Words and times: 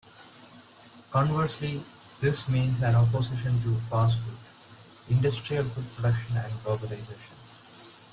Conversely 1.11 1.77
this 2.25 2.49
means 2.51 2.81
an 2.81 2.95
opposition 2.95 3.53
to 3.53 3.79
fast 3.85 4.17
food, 4.17 5.15
industrial 5.15 5.63
food 5.63 5.85
production 6.01 6.37
and 6.37 6.51
globalisation. 6.65 8.01